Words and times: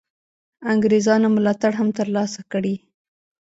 انګرېزانو 0.71 1.27
ملاتړ 1.35 1.71
هم 1.79 1.89
تر 1.97 2.07
لاسه 2.15 2.41
کړي. 2.51 2.75